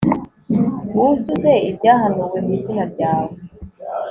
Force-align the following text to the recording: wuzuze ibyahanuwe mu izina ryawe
wuzuze 0.95 1.51
ibyahanuwe 1.69 2.37
mu 2.45 2.51
izina 2.57 2.83
ryawe 2.91 3.33